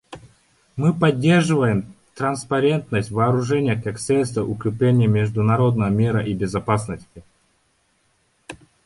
[0.77, 7.23] Мы поддерживаем транспарентность в вооружениях как средство укрепления международного мира и безопасности.